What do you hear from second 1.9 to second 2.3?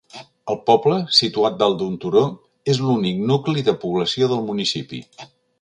turó,